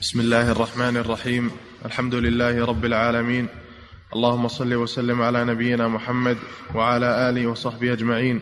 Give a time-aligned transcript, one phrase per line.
[0.00, 1.50] بسم الله الرحمن الرحيم.
[1.84, 3.46] الحمد لله رب العالمين.
[4.14, 6.36] اللهم صل وسلم على نبينا محمد
[6.74, 8.40] وعلى آله وصحبه أجمعين.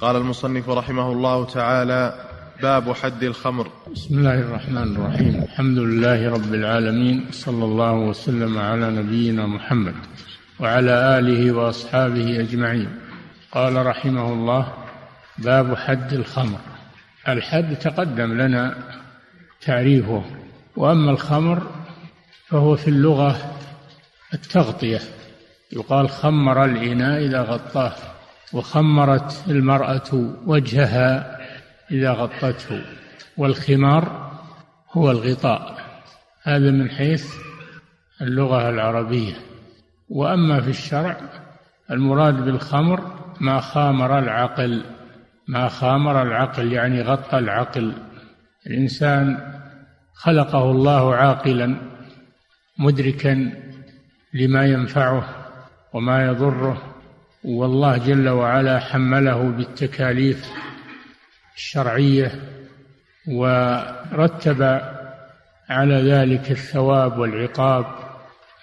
[0.00, 2.24] قال المصنف رحمه الله تعالى
[2.62, 3.68] باب حد الخمر.
[3.92, 5.42] بسم الله الرحمن الرحيم.
[5.42, 7.26] الحمد لله رب العالمين.
[7.30, 9.94] صلى الله وسلم على نبينا محمد
[10.60, 12.88] وعلى آله وأصحابه أجمعين.
[13.52, 14.72] قال رحمه الله
[15.38, 16.60] باب حد الخمر.
[17.28, 18.78] الحد تقدم لنا
[19.60, 20.41] تعريفه.
[20.76, 21.62] وأما الخمر
[22.48, 23.56] فهو في اللغة
[24.34, 25.00] التغطية.
[25.72, 27.92] يقال خمر الإناء إذا غطاه
[28.52, 31.38] وخمرت المرأة وجهها
[31.90, 32.82] إذا غطته.
[33.36, 34.32] والخمار
[34.92, 35.76] هو الغطاء
[36.42, 37.34] هذا من حيث
[38.20, 39.34] اللغة العربية.
[40.08, 41.16] وأما في الشرع
[41.90, 44.84] المراد بالخمر ما خامر العقل
[45.48, 47.92] ما خامر العقل يعني غطى العقل.
[48.66, 49.51] الإنسان
[50.14, 51.76] خلقه الله عاقلا
[52.78, 53.52] مدركا
[54.34, 55.28] لما ينفعه
[55.92, 56.82] وما يضره
[57.44, 60.50] والله جل وعلا حمله بالتكاليف
[61.56, 62.32] الشرعية
[63.28, 64.80] ورتب
[65.68, 67.86] على ذلك الثواب والعقاب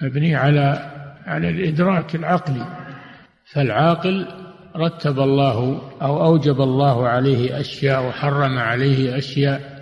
[0.02, 0.91] مبني على
[1.25, 2.66] على الإدراك العقلي.
[3.45, 4.28] فالعاقل
[4.75, 9.78] رتب الله أو أوجب الله عليه أشياء وحرم عليه أشياء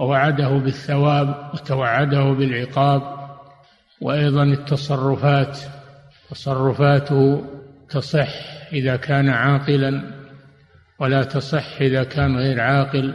[0.00, 3.02] ووعده بالثواب وتوعده بالعقاب
[4.00, 5.58] وأيضا التصرفات
[6.30, 7.44] تصرفاته
[7.88, 8.28] تصح
[8.72, 10.02] إذا كان عاقلا
[10.98, 13.14] ولا تصح إذا كان غير عاقل.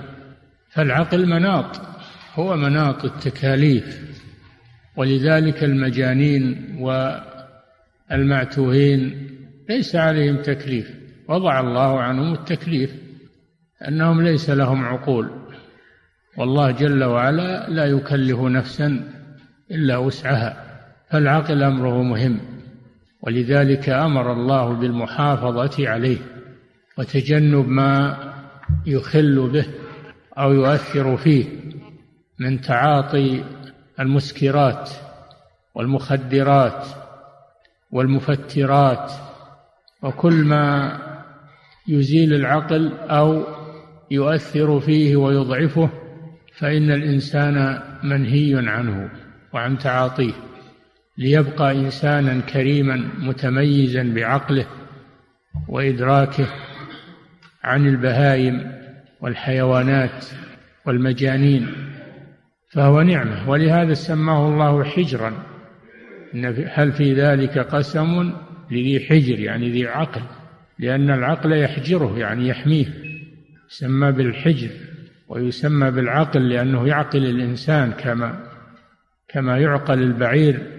[0.70, 1.82] فالعقل مناط
[2.36, 4.16] هو مناط التكاليف.
[4.96, 6.76] ولذلك المجانين
[8.12, 9.30] والمعتوهين
[9.70, 10.92] ليس عليهم تكليف
[11.28, 12.92] وضع الله عنهم التكليف
[13.88, 15.45] أنهم ليس لهم عقول.
[16.38, 19.04] والله جل وعلا لا يكلف نفسا
[19.72, 20.66] إلا وسعها
[21.10, 22.40] فالعقل أمره مهم
[23.22, 26.18] ولذلك أمر الله بالمحافظة عليه
[26.98, 28.18] وتجنب ما
[28.86, 29.66] يخل به
[30.38, 31.46] أو يؤثر فيه
[32.40, 33.44] من تعاطي
[34.00, 34.90] المسكرات
[35.76, 36.88] والمخدرات
[37.92, 39.12] والمفترات
[40.04, 40.98] وكل ما
[41.88, 43.44] يزيل العقل أو
[44.12, 45.90] يؤثر فيه ويضعفه
[46.58, 49.10] فإن الإنسان منهي عنه
[49.54, 50.34] وعن تعاطيه
[51.18, 54.66] ليبقى إنسانا كريما متميزا بعقله
[55.68, 56.48] وإدراكه
[57.64, 58.72] عن البهائم
[59.22, 60.26] والحيوانات
[60.86, 61.68] والمجانين
[62.70, 63.50] فهو نعمة.
[63.50, 65.34] ولهذا سماه الله حجرا.
[66.36, 68.34] إن هل في ذلك قسم
[68.72, 70.22] لذي حجر يعني ذي عقل؟
[70.80, 72.86] لأن العقل يحجره يعني يحميه.
[73.68, 74.70] سمى بالحجر.
[75.28, 78.40] ويسمى بالعقل لأنه يعقل الإنسان كما
[79.28, 80.72] كما يعقل البعير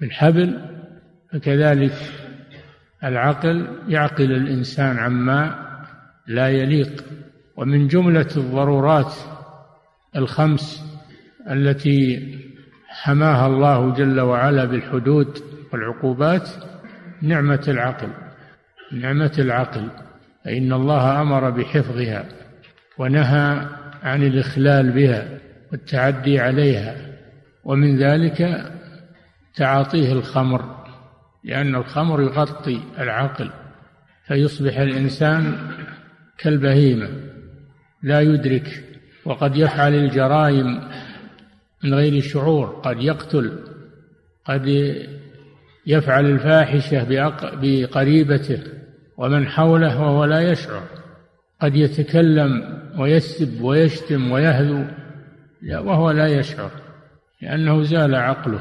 [0.00, 0.60] بالحبل
[1.32, 1.92] فكذلك
[3.04, 5.64] العقل يعقل الإنسان عما
[6.26, 7.04] لا يليق.
[7.56, 9.14] ومن جملة الضرورات
[10.16, 10.84] الخمس
[11.50, 12.28] التي
[12.88, 15.38] حماها الله جل وعلا بالحدود
[15.72, 16.48] والعقوبات
[17.22, 18.08] نعمة العقل.
[18.92, 19.88] نعمة العقل
[20.44, 22.24] فإن الله أمر بحفظها
[22.98, 23.66] ونهى
[24.04, 25.28] عن الإخلال بها
[25.72, 26.96] والتعدي عليها
[27.64, 28.70] ومن ذلك
[29.54, 30.84] تعاطيه الخمر
[31.44, 33.50] لأن الخمر يغطي العقل
[34.26, 35.56] فيصبح الإنسان
[36.38, 37.08] كالبهيمة
[38.02, 38.84] لا يدرك
[39.24, 40.80] وقد يفعل الجرائم
[41.84, 43.58] من غير شعور قد يقتل
[44.44, 44.94] قد
[45.86, 47.04] يفعل الفاحشة
[47.62, 48.62] بقريبته
[49.16, 50.82] ومن حوله وهو لا يشعر.
[51.64, 54.84] قد يتكلم ويسب ويشتم ويهذو
[55.72, 56.70] وهو لا يشعر
[57.42, 58.60] لأنه زال عقله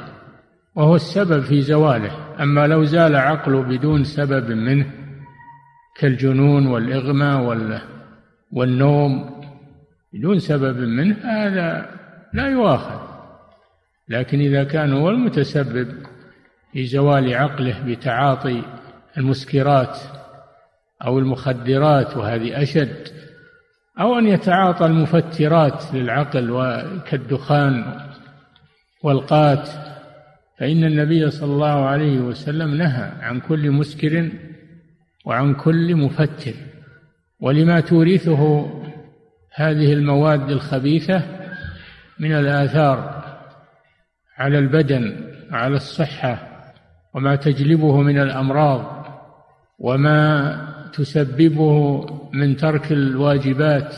[0.75, 2.11] وهو السبب في زواله.
[2.43, 4.91] أما لو زال عقله بدون سبب منه
[5.99, 7.41] كالجنون والإغماء
[8.51, 9.43] والنوم
[10.13, 11.89] بدون سبب منه هذا
[12.33, 13.01] لا يؤاخذ.
[14.09, 15.87] لكن إذا كان هو المتسبب
[16.73, 18.61] في زوال عقله بتعاطي
[19.17, 19.97] المسكرات
[21.05, 23.07] أو المخدرات وهذه أشد
[23.99, 27.99] أو أن يتعاطى المفترات للعقل كالدخان
[29.03, 29.69] والقات
[30.59, 34.29] فإن النبي صلى الله عليه وسلم نهى عن كل مسكر
[35.25, 36.53] وعن كل مفتر.
[37.39, 38.71] ولما تورثه
[39.55, 41.21] هذه المواد الخبيثة
[42.19, 43.23] من الآثار
[44.37, 46.47] على البدن وعلى الصحة
[47.13, 49.05] وما تجلبه من الأمراض
[49.79, 53.95] وما تسببه من ترك الواجبات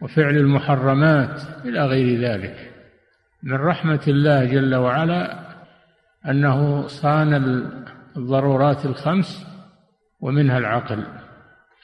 [0.00, 2.70] وفعل المحرمات إلى غير ذلك.
[3.42, 5.50] من رحمة الله جل وعلا
[6.28, 7.34] أنه صان
[8.16, 9.46] الضرورات الخمس
[10.20, 11.04] ومنها العقل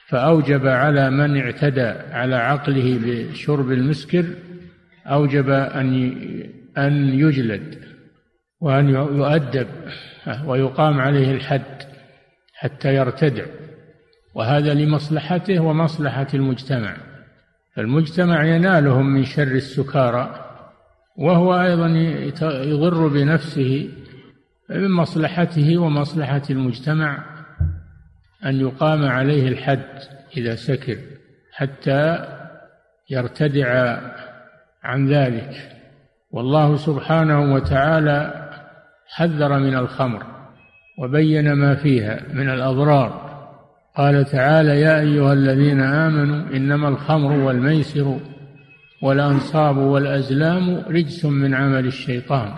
[0.07, 4.25] فأوجب على من اعتدى على عقله بشرب المسكر
[5.07, 6.11] أوجب أن
[6.77, 7.83] أن يجلد
[8.61, 9.67] وأن يؤدب
[10.45, 11.83] ويقام عليه الحد
[12.53, 13.45] حتى يرتدع.
[14.37, 16.97] وهذا لمصلحته ومصلحة المجتمع.
[17.75, 20.45] فالمجتمع ينالهم من شر السكارى
[21.17, 21.87] وهو أيضا
[22.63, 23.89] يضر بنفسه
[24.69, 27.23] من مصلحته ومصلحة المجتمع
[28.45, 29.85] أن يقام عليه الحد
[30.37, 30.97] إذا سكر
[31.53, 32.27] حتى
[33.09, 33.99] يرتدع
[34.83, 35.71] عن ذلك.
[36.31, 38.49] والله سبحانه وتعالى
[39.07, 40.23] حذر من الخمر
[40.99, 43.26] وبين ما فيها من الأضرار.
[43.97, 48.19] قال تعالى يا أيها الذين آمنوا إنما الخمر والميسر
[49.03, 52.53] والأنصاب والأزلام رجس من عمل الشيطان.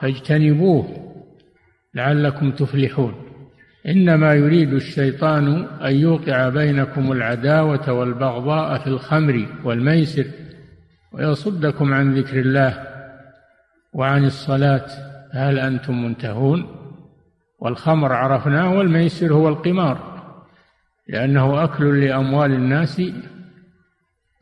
[0.00, 0.86] فاجتنبوه
[1.94, 3.14] لعلكم تفلحون.
[3.88, 10.24] إنما يريد الشيطان أن يوقع بينكم العداوة والبغضاء في الخمر والميسر
[11.12, 12.86] ويصدكم عن ذكر الله
[13.92, 14.86] وعن الصلاة.
[15.32, 16.66] هل أنتم منتهون؟
[17.58, 20.15] والخمر عرفناه والميسر هو القمار.
[21.08, 23.02] لأنه أكل لأموال الناس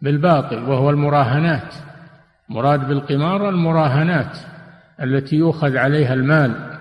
[0.03, 1.75] بالباطل وهو المراهنات.
[2.49, 4.39] مراد بالقمار المراهنات
[5.03, 6.79] التي يؤخذ عليها المال.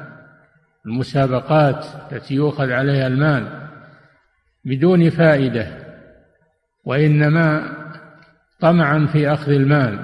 [0.86, 3.48] المسابقات التي يؤخذ عليها المال.
[4.66, 5.68] بدون فائدة
[6.86, 7.74] وإنما
[8.60, 10.00] طمعا في أخذ المال.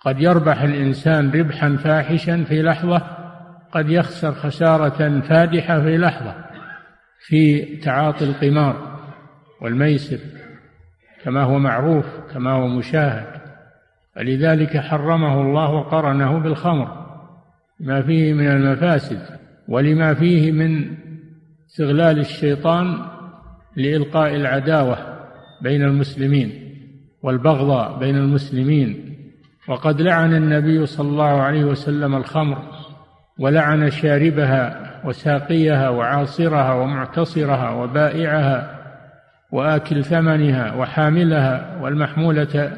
[0.00, 3.02] قد يربح الإنسان ربحا فاحشا في لحظة
[3.72, 6.53] قد يخسر خسارة فادحة في لحظة.
[7.26, 8.98] في تعاطي القمار
[9.60, 10.18] والميسر
[11.24, 13.40] كما هو معروف كما هو مشاهد.
[14.14, 17.04] فلذلك حرمه الله وقرنه بالخمر
[17.80, 19.20] ما فيه من المفاسد
[19.68, 20.96] ولما فيه من
[21.70, 22.98] استغلال الشيطان
[23.76, 24.98] لإلقاء العداوة
[25.62, 26.76] بين المسلمين
[27.22, 29.16] والبغضاء بين المسلمين.
[29.68, 32.73] وقد لعن النبي صلى الله عليه وسلم الخمر
[33.38, 38.80] ولعن شاربها وساقيها وعاصرها ومعتصرها وبائعها
[39.52, 42.76] وآكل ثمنها وحاملها والمحمولة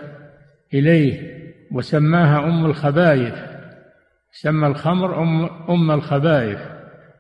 [0.75, 1.37] إليه
[1.73, 3.35] وسماها أم الخبائث
[4.33, 6.59] سمى الخمر أم أم الخبائث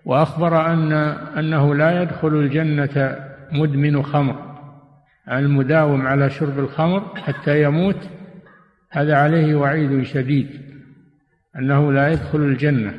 [0.04, 0.92] وأخبر أن
[1.38, 3.16] أنه لا يدخل الجنة
[3.52, 4.56] مدمن خمر
[5.32, 8.08] المداوم على شرب الخمر حتى يموت
[8.90, 10.48] هذا عليه وعيد شديد
[11.58, 12.94] أنه لا يدخل الجنة.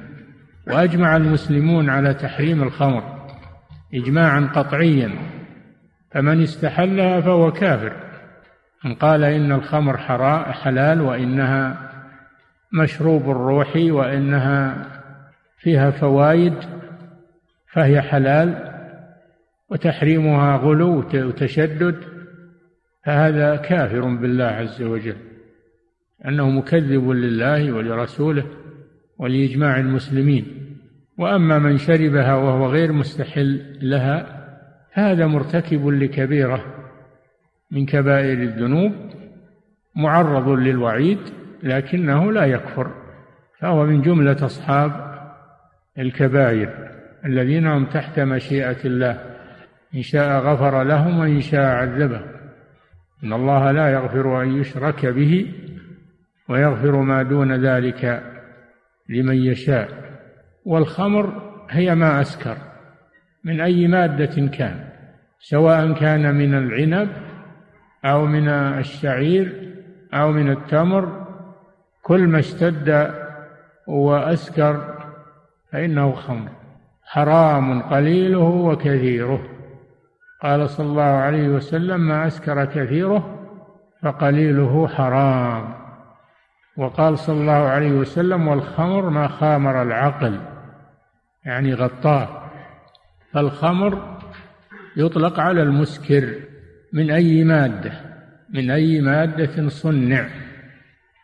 [0.70, 3.04] وأجمع المسلمون على تحريم الخمر
[3.94, 5.12] اجماعا قطعيا
[6.12, 7.94] فمن استحلها فهو كافر.
[8.86, 9.98] من قال إن الخمر
[10.54, 11.92] حلال وإنها
[12.74, 14.86] مشروب الروح وإنها
[15.58, 16.54] فيها فوائد
[17.72, 18.74] فهي حلال
[19.70, 21.96] وتحريمها غلو وتشدد
[23.06, 25.18] فهذا كافر بالله عز وجل
[26.26, 28.46] أنه مكذب لله ولرسوله.
[29.20, 30.46] ولإجماع المسلمين.
[31.18, 34.48] وأما من شربها وهو غير مستحل لها
[34.94, 36.66] هذا مرتكب لكبيرة
[37.72, 38.92] من كبائر الذنوب
[39.96, 41.20] معرض للوعيد
[41.64, 42.92] لكنه لا يكفر.
[43.60, 44.92] فهو من جملة أصحاب
[46.00, 46.70] الكبائر
[47.26, 49.38] الذين هم تحت مشيئة الله.
[49.96, 52.28] إن شاء غفر لهم وإن شاء عذبهم
[53.24, 55.54] إن الله لا يغفر أن يشرك به
[56.50, 58.37] ويغفر ما دون ذلك.
[59.10, 59.90] لمن يشاء.
[60.66, 62.58] والخمر هي ما أسكر
[63.44, 64.90] من أي مادة كان
[65.40, 67.10] سواء كان من العنب
[68.06, 69.74] أو من الشعير
[70.14, 71.28] أو من التمر
[72.02, 73.14] كل ما اشتد
[73.88, 74.96] وأسكر
[75.72, 76.50] فإنه خمر.
[77.04, 79.48] حرام قليله وكثيره.
[80.42, 83.40] قال صلى الله عليه وسلم ما أسكر كثيره
[84.02, 85.77] فقليله حرام.
[86.78, 90.40] وقال صلى الله عليه وسلم والخمر ما خامر العقل
[91.46, 92.44] يعني غطاه.
[93.34, 94.18] فالخمر
[94.98, 96.36] يطلق على المسكر
[96.94, 97.92] من أي مادة؟
[98.50, 100.28] من أي مادة صنع.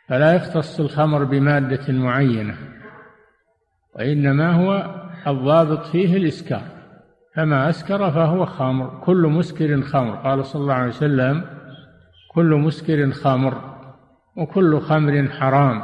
[0.09, 2.55] فلا يختص الخمر بمادة معينة
[3.95, 4.95] وإنما هو
[5.27, 6.63] الضابط فيه الإسكار.
[7.35, 10.15] فما أسكر فهو خمر كل مسكر خمر.
[10.15, 11.45] قال صلى الله عليه وسلم
[12.31, 13.72] كل مسكر خمر.
[14.37, 15.81] وكل خمر حرام.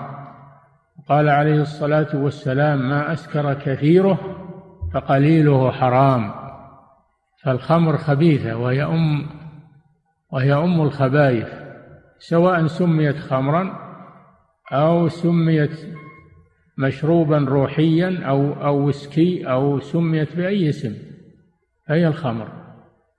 [1.10, 4.20] قال عليه الصلاة والسلام ما أسكر كثيره
[4.94, 6.32] فقليله حرام.
[7.44, 9.25] فالخمر خبيثة وهي أم
[10.32, 11.48] وهي أم الخبائث
[12.20, 13.79] سواء سميت خمرا
[14.72, 15.79] أو سميت
[16.77, 20.94] مشروبا روحيا أو أو ويسكي أو سميت بأي اسم
[21.88, 22.48] فهي الخمر.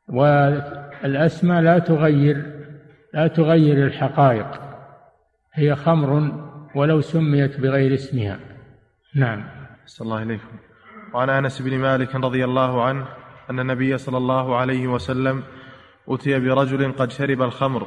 [0.09, 2.67] والأسماء لا تغير
[3.15, 4.70] لا تغير الحقائق.
[5.61, 6.33] هي خمر
[6.75, 8.39] ولو سميت بغير اسمها.
[9.15, 9.45] نعم.
[9.87, 10.57] صلى الله إليكم
[11.15, 13.07] وعن أنس بن مالك رضي الله عنه
[13.51, 15.43] أن النبي صلى الله عليه وسلم
[16.09, 17.87] أتي برجل قد شرب الخمر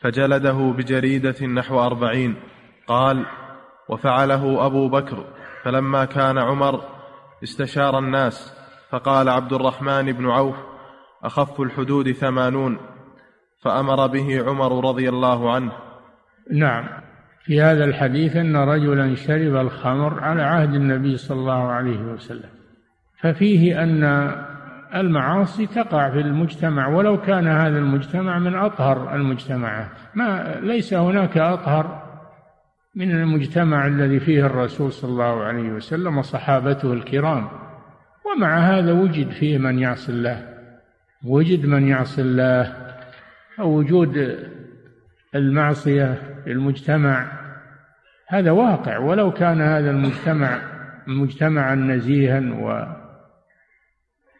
[0.00, 2.36] فجلده بجريدة نحو أربعين.
[2.86, 3.26] قال
[3.88, 5.24] وفعله أبو بكر
[5.62, 6.80] فلما كان عمر
[7.42, 8.54] استشار الناس
[8.90, 10.56] فقال عبد الرحمن بن عوف
[11.24, 12.78] أخف الحدود ثمانون
[13.62, 15.72] فأمر به عمر رضي الله عنه.
[16.52, 17.09] نعم.
[17.44, 22.50] في هذا الحديث أن رجلا شرب الخمر على عهد النبي صلى الله عليه وسلم.
[23.20, 24.30] ففيه أن
[24.94, 32.02] المعاصي تقع في المجتمع ولو كان هذا المجتمع من أطهر المجتمعات ما ليس هناك أطهر
[32.94, 37.48] من المجتمع الذي فيه الرسول صلى الله عليه وسلم وصحابته الكرام.
[38.26, 40.48] ومع هذا وجد فيه من يعصي الله
[41.24, 42.76] وجد من يعصي الله.
[43.58, 44.38] وجود
[45.34, 47.26] المعصية في المجتمع.
[48.28, 48.98] هذا واقع.
[48.98, 50.62] ولو كان هذا المجتمع
[51.06, 52.86] مجتمعا نزيها و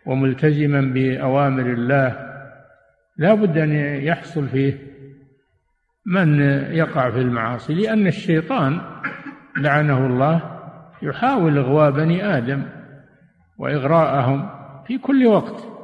[0.07, 2.31] وملتزما بأوامر الله
[3.17, 3.73] لا بد أن
[4.05, 4.79] يحصل فيه
[6.07, 7.75] من يقع في المعاصي.
[7.75, 8.81] لأن الشيطان
[9.57, 10.61] لعنه الله
[11.03, 12.63] يحاول إغواء بني آدم
[13.59, 14.51] وإغراءهم
[14.87, 15.80] في كل وقت.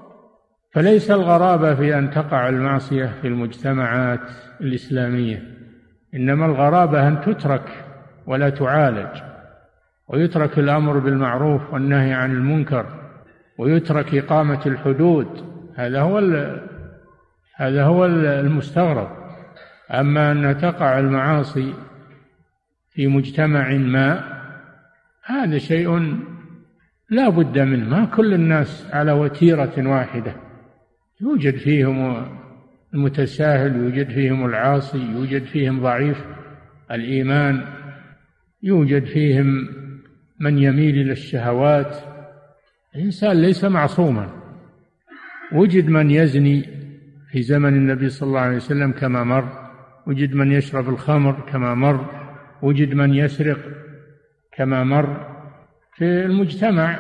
[0.77, 4.21] فليس الغرابة في أن تقع المعصية في المجتمعات
[4.61, 5.43] الإسلامية
[6.15, 7.85] إنما الغرابة أن تترك
[8.27, 9.23] ولا تعالج
[10.09, 12.87] ويترك الأمر بالمعروف والنهي عن المنكر
[13.59, 15.45] ويترك إقامة الحدود
[15.77, 16.19] هذا هو
[17.57, 19.09] هذا هو المستغرب.
[19.91, 21.75] أما أن تقع المعاصي
[22.91, 24.25] في مجتمع ما
[25.25, 26.17] هذا شيء
[27.11, 30.46] لا بد منه ما كل الناس على وتيرة واحدة.
[31.21, 32.27] يوجد فيهم
[32.95, 36.25] المتساهل يوجد فيهم العاصي يوجد فيهم ضعيف
[36.91, 37.65] الإيمان
[38.63, 39.69] يوجد فيهم
[40.41, 41.97] من يميل إلى الشهوات.
[42.95, 44.31] الإنسان ليس معصوما.
[45.53, 46.63] وجد من يزني
[47.31, 49.69] في زمن النبي صلى الله عليه وسلم كما مر.
[50.07, 52.11] وجد من يشرب الخمر كما مر.
[52.63, 53.59] وجد من يسرق
[54.57, 55.37] كما مر.
[55.95, 56.99] في المجتمع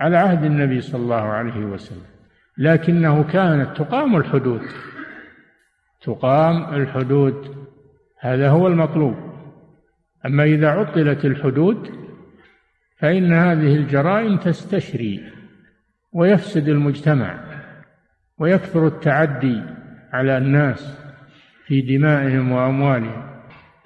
[0.00, 2.15] على عهد النبي صلى الله عليه وسلم.
[2.58, 4.62] لكنه كانت تقام الحدود.
[6.02, 7.66] تقام الحدود.
[8.20, 9.16] هذا هو المطلوب.
[10.26, 11.90] أما إذا عطلت الحدود
[12.98, 15.32] فإن هذه الجرائم تستشري
[16.12, 17.38] ويفسد المجتمع
[18.38, 19.62] ويكثر التعدي
[20.12, 20.98] على الناس
[21.66, 23.26] في دمائهم وأموالهم.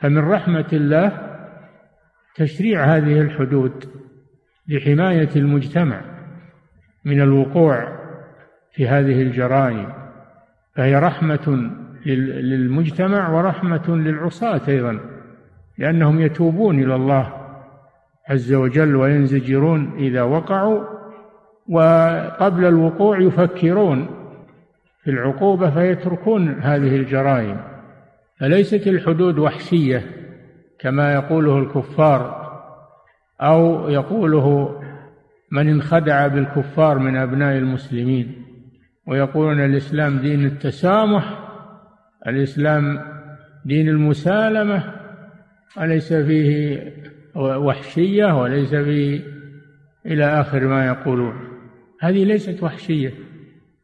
[0.00, 1.30] فمن رحمة الله
[2.34, 3.84] تشريع هذه الحدود
[4.68, 6.00] لحماية المجتمع
[7.04, 8.00] من الوقوع
[8.72, 9.92] في هذه الجرائم
[10.76, 11.70] فهي رحمة
[12.06, 15.00] للمجتمع ورحمة للعصاة أيضا
[15.78, 17.32] لأنهم يتوبون إلى الله
[18.28, 20.84] عز وجل وينزجرون إذا وقعوا
[21.68, 24.06] وقبل الوقوع يفكرون
[25.04, 27.60] في العقوبة فيتركون هذه الجرائم.
[28.40, 30.02] فليست الحدود وحشية
[30.78, 32.50] كما يقوله الكفار
[33.40, 34.76] أو يقوله
[35.52, 38.50] من انخدع بالكفار من أبناء المسلمين.
[39.11, 41.38] ويقولون الإسلام دين التسامح
[42.26, 43.00] الإسلام
[43.64, 44.95] دين المسالمة
[45.76, 46.93] وليس فيه
[47.37, 49.21] وحشية وليس فيه
[50.07, 51.35] إلى آخر ما يقولون.
[52.00, 53.12] هذه ليست وحشية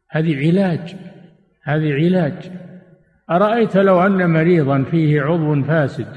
[0.09, 0.95] هذه علاج
[1.63, 2.51] هذه علاج.
[3.29, 6.07] أرأيت لو أن مريضا فيه عضو فاسد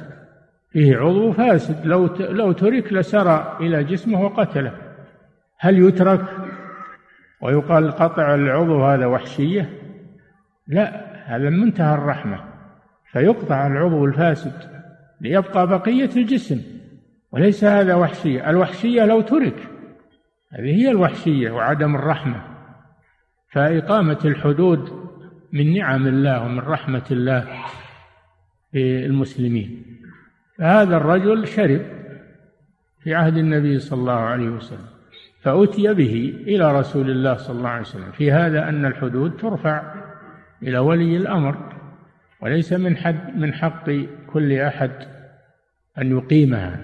[0.73, 4.73] فيه عضو فاسد لو لو ترك لسرى إلى جسمه وقتله
[5.59, 6.21] هل يترك؟
[7.43, 9.71] ويقال قطع العضو هذا وحشية؟
[10.67, 12.45] لا هذا منتهى الرحمة.
[13.13, 14.53] فيقطع العضو الفاسد
[15.21, 16.63] ليبقى بقية الجسم.
[17.33, 18.51] وليس هذا وحشية.
[18.51, 19.69] الوحشية لو ترك
[20.53, 22.43] هذه هي الوحشية وعدم الرحمة.
[23.53, 25.11] فإقامة الحدود
[25.53, 27.49] من نعم الله ومن رحمة الله
[28.73, 29.85] بالمسلمين
[30.59, 31.83] فهذا الرجل شرب
[33.03, 35.00] في عهد النبي صلى الله عليه وسلم.
[35.43, 38.13] فأتي به إلى رسول الله صلى الله عليه وسلم.
[38.13, 39.95] في هذا أن الحدود ترفع
[40.63, 41.57] إلى ولي الأمر
[42.43, 43.91] وليس من حد من حق
[44.33, 44.91] كل أحد
[45.99, 46.81] أن يقيمها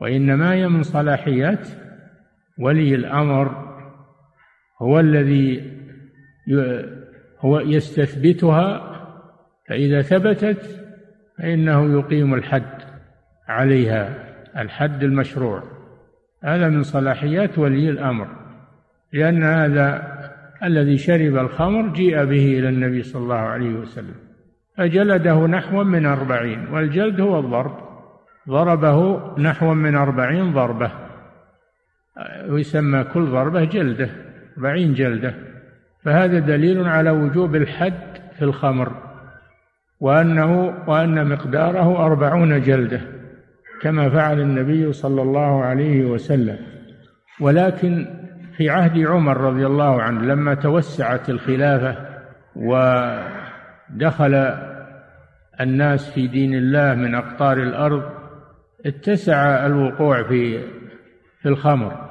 [0.00, 1.68] وإنما هي من صلاحيات
[2.58, 3.68] ولي الأمر
[4.82, 5.72] هو الذي
[7.40, 8.94] هو يستثبتها
[9.68, 10.84] فإذا ثبتت
[11.38, 12.82] فإنه يقيم الحد
[13.48, 14.14] عليها
[14.56, 15.77] الحد المشروع.
[16.44, 18.28] هذا من صلاحيات ولي الأمر
[19.12, 20.18] لأن هذا
[20.62, 24.14] الذي شرب الخمر جيء به إلى النبي صلى الله عليه وسلم
[24.76, 27.88] فجلده نحو من أربعين والجلد هو الضرب
[28.48, 30.90] ضربه نحو من أربعين ضربة
[32.48, 34.08] ويسمى كل ضربة جلدة
[34.56, 35.34] أربعين جلدة
[36.04, 38.92] فهذا دليل على وجوب الحد في الخمر
[40.00, 43.00] وأنه وأن مقداره أربعون جلدة.
[43.82, 46.58] كما فعل النبي صلى الله عليه وسلم.
[47.40, 48.06] ولكن
[48.56, 51.96] في عهد عمر رضي الله عنه لما توسعت الخلافة
[52.56, 54.34] ودخل
[55.60, 58.02] الناس في دين الله من أقطار الأرض
[58.86, 60.60] اتسع الوقوع في
[61.42, 62.08] في الخمر.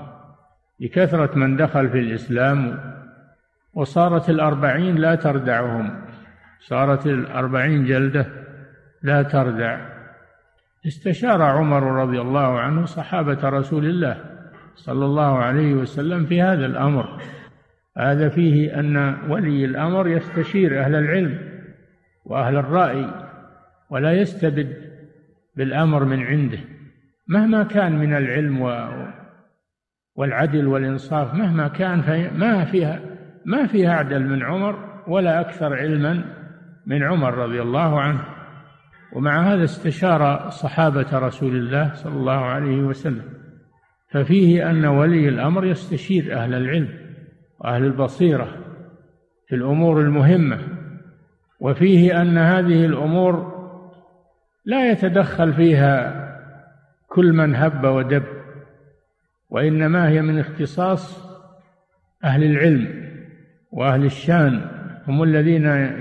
[0.80, 2.80] لكثرة من دخل في الإسلام
[3.74, 6.02] وصارت الأربعين لا تردعهم.
[6.60, 8.26] صارت الأربعين جلدة
[9.04, 9.97] لا تردع.
[10.88, 14.18] استشار عمر رضي الله عنه صحابة رسول الله
[14.76, 17.22] صلى الله عليه وسلم في هذا الأمر.
[17.98, 21.40] هذا فيه أن ولي الأمر يستشير أهل العلم
[22.26, 23.06] وأهل الرأي
[23.90, 24.78] ولا يستبد
[25.56, 26.60] بالأمر من عنده.
[27.28, 28.62] مهما كان من العلم
[30.16, 33.00] والعدل والإنصاف مهما كان ما فيها
[33.46, 36.24] ما فيها أعدل من عمر ولا أكثر علما
[36.86, 38.37] من عمر رضي الله عنه.
[39.14, 43.24] ومع هذا استشار صحابة رسول الله صلى الله عليه وسلم
[44.12, 46.90] ففيه أن ولي الأمر يستشير أهل العلم
[47.60, 48.48] وأهل البصيرة
[49.48, 50.60] في الأمور المهمة
[51.60, 53.58] وفيه أن هذه الأمور
[54.66, 56.24] لا يتدخل فيها
[57.08, 58.24] كل من هب ودب
[59.50, 61.28] وإنما هي من اختصاص
[62.24, 63.08] أهل العلم
[63.72, 64.62] وأهل الشان
[65.08, 65.92] هم الذين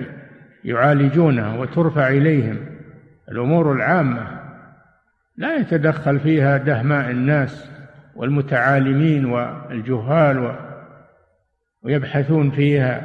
[0.64, 2.75] يعالجونها وترفع إليهم.
[3.30, 4.40] الأمور العامة
[5.36, 7.70] لا يتدخل فيها دهماء الناس
[8.16, 10.56] والمتعالمين والجهال
[11.82, 13.02] ويبحثون فيها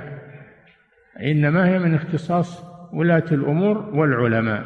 [1.22, 4.64] إنما هي من اختصاص ولاة الأمور والعلماء.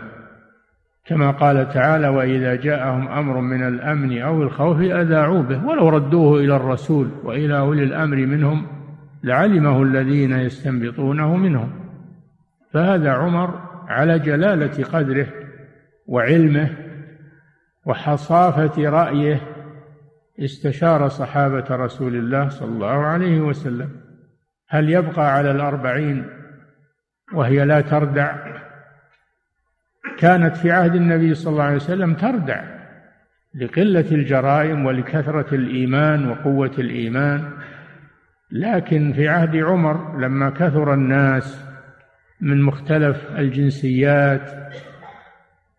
[1.06, 5.66] كما قال تعالى وإذا جاءهم أمر من الأمن أو الخوف أذاعوا به.
[5.66, 8.68] ولو ردوه إلى الرسول وإلى أولي الأمر منهم
[9.24, 11.70] لعلمه الذين يستنبطونه منهم.
[12.74, 15.28] فهذا عمر على جلالة قدره
[16.06, 16.70] وعلمه
[17.86, 19.42] وحصافة رأيه
[20.40, 23.90] استشار صحابة رسول الله صلى الله عليه وسلم.
[24.70, 26.26] هل يبقى على الأربعين
[27.34, 28.36] وهي لا تردع؟
[30.18, 32.64] كانت في عهد النبي صلى الله عليه وسلم تردع
[33.56, 37.52] لقلة الجرائم ولكثرة الإيمان وقوة الإيمان
[38.52, 41.66] لكن في عهد عمر لما كثر الناس
[42.42, 44.52] من مختلف الجنسيات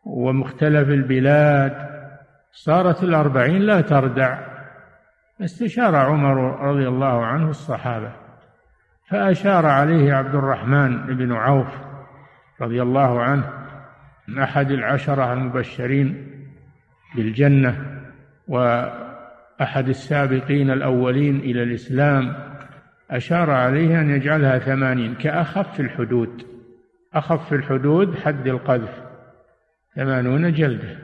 [0.07, 1.73] ومختلف البلاد
[2.53, 4.39] صارت الأربعين لا تردع.
[5.41, 8.13] استشار عمر رضي الله عنه الصحابة
[9.11, 11.67] فأشار عليه عبد الرحمن بن عوف
[12.61, 13.53] رضي الله عنه
[14.39, 16.31] أحد العشرة المبشرين
[17.17, 18.01] بالجنة
[18.49, 22.37] وأحد السابقين الأولين إلى الإسلام
[23.11, 26.47] أشار عليه أن يجعلها ثمانين كأخف الحدود
[27.15, 29.06] أخف الحدود حد القذف.
[29.97, 30.97] ثمانون جلدة.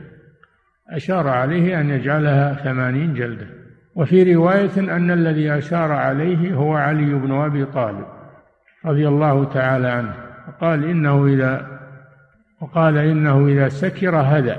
[0.89, 3.47] أشار عليه أن يجعلها ثمانين جلدة.
[3.95, 8.07] وفي رواية أن الذي أشار عليه هو علي بن أبي طالب
[8.85, 10.15] رضي الله تعالى عنه.
[10.49, 11.67] وقال إنه إذا
[12.61, 14.57] وقال إنه إذا سكر هدى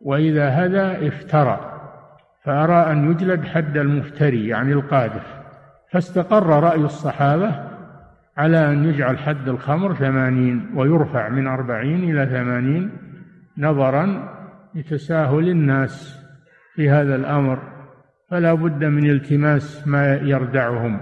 [0.00, 1.70] وإذا هدى افترى.
[2.44, 5.40] فأرى أن يجلد حد المفتري يعني القاذف
[5.92, 7.54] فاستقر رأي الصحابة
[8.36, 12.90] على أن يجعل حد الخمر ثمانين ويرفع من أربعين إلى ثمانين
[13.58, 14.34] نظرا
[14.74, 16.20] لتساهل الناس
[16.74, 17.58] في هذا الأمر
[18.30, 21.00] فلا بد من التماس ما يردعهم.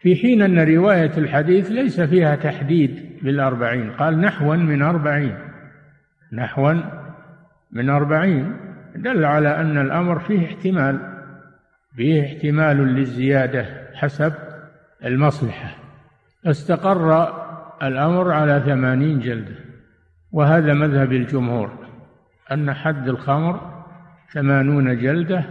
[0.00, 5.38] في حين أن رواية الحديث ليس فيها تحديد بالأربعين قال نحوا من أربعين.
[6.32, 6.74] نحوا
[7.72, 8.56] من أربعين.
[8.96, 11.00] دل على أن الأمر فيه احتمال
[11.96, 14.32] فيه احتمال للزيادة حسب
[15.04, 15.76] المصلحة.
[16.46, 17.32] استقر
[17.82, 19.65] الأمر على ثمانين جلدة.
[20.32, 21.70] وهذا مذهب الجمهور
[22.52, 23.60] أن حد الخمر
[24.32, 25.44] ثمانون جلدة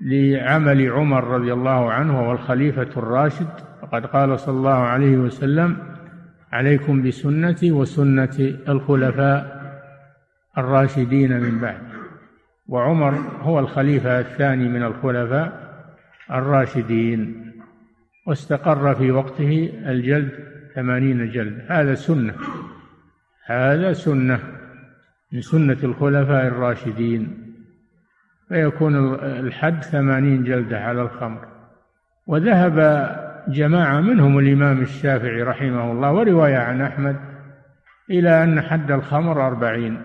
[0.00, 3.48] لعمل عمر رضي الله عنه وهو الخليفة الراشد.
[3.82, 5.76] فقد قال صلى الله عليه وسلم
[6.52, 9.56] عليكم بسنتي وسنة الخلفاء
[10.58, 11.80] الراشدين من بعد.
[12.68, 15.52] وعمر هو الخليفة الثاني من الخلفاء
[16.30, 17.52] الراشدين.
[18.26, 20.30] واستقر في وقته الجلد
[20.74, 22.34] ثمانين جلد هذا سنة.
[23.46, 24.40] هذا سنة
[25.32, 27.46] من سنة الخلفاء الراشدين
[28.48, 31.48] فيكون الحد ثمانين جلدة على الخمر.
[32.26, 32.76] وذهب
[33.48, 37.16] جماعة منهم الإمام الشافعي رحمه الله ورواية عن أحمد
[38.10, 40.02] إلى أن حد الخمر أربعين.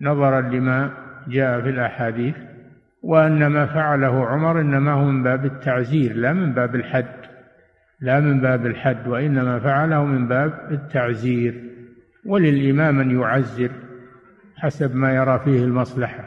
[0.00, 0.90] نظرا لما
[1.28, 2.34] جاء في الأحاديث
[3.02, 7.14] وأن ما فعله عمر إنما هو من باب التعزير لا من باب الحد
[8.00, 11.73] لا من باب الحد وإنما فعله من باب التعزير.
[12.26, 13.70] وللإمام أن يعزر
[14.56, 16.24] حسب ما يرى فيه المصلحة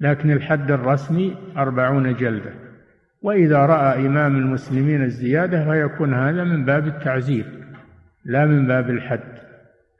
[0.00, 2.50] لكن الحد الرسمي أربعون جلدة.
[3.22, 7.44] وإذا رأى إمام المسلمين الزيادة فيكون هذا من باب التعزير
[8.24, 9.34] لا من باب الحد.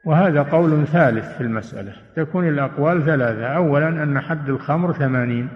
[0.05, 3.47] وهذا قول ثالث في المسألة تكون الأقوال ثلاثة.
[3.47, 5.49] أولا أن حد الخمر ثمانين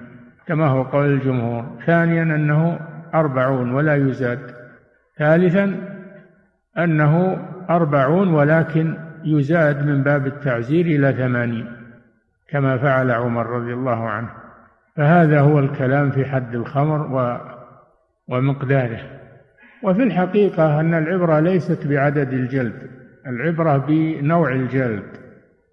[0.46, 1.78] كما هو قول الجمهور.
[1.86, 2.80] ثانيا أنه
[3.14, 4.40] أربعون ولا يزاد.
[5.18, 5.74] ثالثا
[6.78, 7.38] أنه
[7.70, 11.72] أربعون ولكن يزاد من باب التعزير إلى ثمانين
[12.48, 14.28] كما فعل عمر رضي الله عنه.
[14.96, 17.38] فهذا هو الكلام في حد الخمر و
[18.28, 19.00] ومقداره.
[19.82, 22.90] وفي الحقيقة أن العبرة ليست بعدد الجلد
[23.26, 25.04] العبرة بنوع الجلد.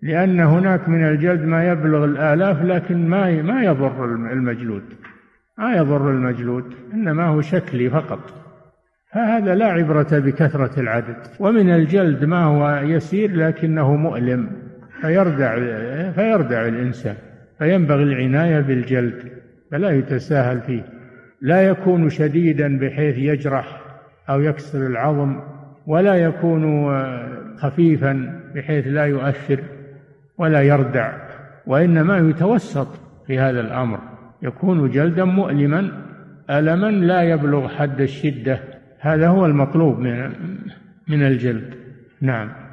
[0.01, 4.83] لأن هناك من الجلد ما يبلغ الآلاف لكن ما ما يضر المجلود.
[5.57, 8.44] ما يضر المجلود إنما هو شكلي فقط.
[9.15, 11.15] فهذا لا عبرة بكثرة العدد.
[11.39, 14.49] ومن الجلد ما هو يسير لكنه مؤلم
[15.01, 15.55] فيردع
[16.11, 17.15] فيردع الإنسان
[17.59, 19.23] فينبغي العناية بالجلد
[19.71, 20.83] فلا يتساهل فيه.
[21.41, 23.81] لا يكون شديدا بحيث يجرح
[24.29, 25.39] أو يكسر العظم
[25.87, 26.93] ولا يكون
[27.57, 29.59] خفيفا بحيث لا يؤثر
[30.37, 31.13] ولا يردع
[31.67, 32.87] وإنما يتوسط
[33.27, 33.99] في هذا الأمر.
[34.41, 35.91] يكون جلدا مؤلما
[36.49, 38.74] ألما لا يبلغ حد الشدة.
[39.05, 40.31] هذا هو المطلوب من
[41.07, 41.73] من الجلد.
[42.21, 42.64] نعم.